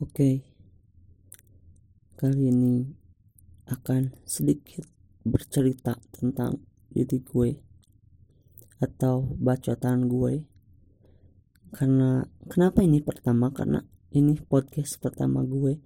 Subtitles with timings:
[0.00, 0.40] Oke,
[2.16, 2.88] kali ini
[3.68, 4.88] akan sedikit
[5.28, 6.56] bercerita tentang
[6.88, 7.60] diri gue
[8.80, 10.48] atau bacotan gue.
[11.76, 13.52] Karena kenapa ini pertama?
[13.52, 13.84] Karena
[14.16, 15.76] ini podcast pertama gue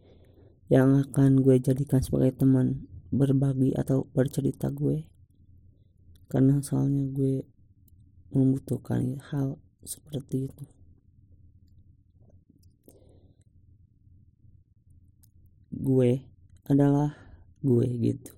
[0.70, 5.10] yang akan gue jadikan sebagai teman berbagi atau bercerita gue.
[6.30, 7.42] Karena soalnya gue
[8.30, 10.84] membutuhkan hal seperti itu.
[15.84, 16.24] Gue
[16.65, 17.12] adalah
[17.61, 18.33] gue gitu.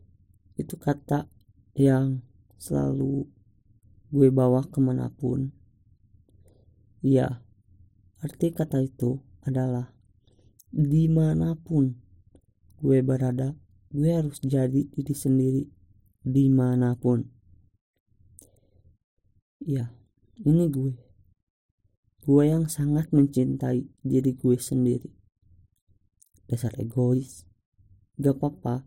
[0.59, 1.31] Itu kata
[1.79, 2.27] yang
[2.59, 3.31] selalu
[4.11, 5.55] gue bawa ke mana pun.
[7.07, 7.47] Ya
[8.19, 9.95] arti kata itu adalah
[10.75, 11.95] di mana pun
[12.83, 13.55] gue berada
[13.95, 15.71] gue harus jadi diri sendiri
[16.27, 17.31] di mana pun.
[19.63, 19.95] Ya
[20.43, 20.99] ini gue.
[22.27, 25.26] Gue yang sangat mencintai diri gue sendiri
[26.47, 27.47] dasar egois.
[28.17, 28.87] Gak apa-apa,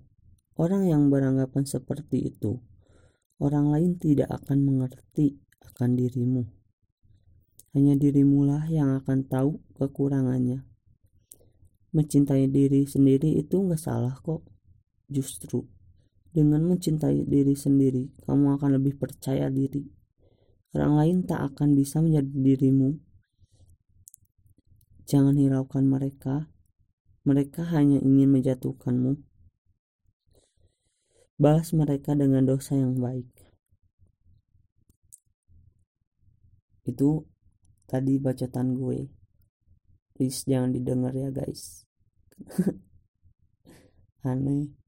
[0.57, 2.57] orang yang beranggapan seperti itu,
[3.37, 6.43] orang lain tidak akan mengerti akan dirimu.
[7.71, 10.65] Hanya dirimu lah yang akan tahu kekurangannya.
[11.93, 14.43] Mencintai diri sendiri itu gak salah kok.
[15.09, 15.65] Justru,
[16.29, 19.81] dengan mencintai diri sendiri, kamu akan lebih percaya diri.
[20.77, 22.93] Orang lain tak akan bisa menjadi dirimu.
[25.09, 26.45] Jangan hiraukan mereka
[27.27, 29.19] mereka hanya ingin menjatuhkanmu.
[31.39, 33.27] Balas mereka dengan dosa yang baik.
[36.87, 37.27] Itu
[37.87, 39.07] tadi bacotan gue.
[40.15, 41.87] Please jangan didengar ya guys.
[44.27, 44.78] Aneh.